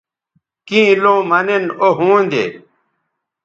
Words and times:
کیں 0.67 0.91
لوں 1.01 1.21
مہ 1.29 1.39
نن 1.47 1.63
او 1.83 1.89
ھوندے 1.99 2.43